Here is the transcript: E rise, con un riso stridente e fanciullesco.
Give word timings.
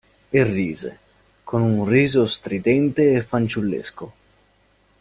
E 0.39 0.43
rise, 0.43 0.91
con 1.43 1.61
un 1.61 1.85
riso 1.85 2.25
stridente 2.25 3.13
e 3.13 3.21
fanciullesco. 3.21 4.05